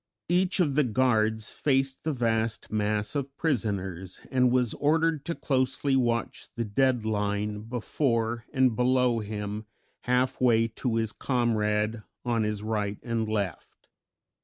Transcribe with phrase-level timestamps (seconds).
[0.29, 5.95] Each of the guards faced the vast mass of prisoners and was ordered to closely
[5.95, 9.67] watch the dead line before and below him
[10.09, 13.89] half way to his comrade on his right and left.